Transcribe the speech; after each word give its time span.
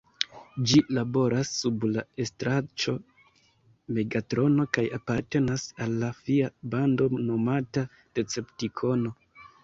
Ĝi 0.69 0.79
laboras 0.97 1.49
sub 1.55 1.83
la 1.95 2.03
estraĉo 2.23 2.93
Megatrono 3.97 4.65
kaj 4.77 4.85
apartenas 4.97 5.65
al 5.85 5.93
la 6.05 6.09
fia 6.21 6.49
bando 6.75 7.07
nomata 7.27 7.85
Deceptikonoj. 8.21 9.13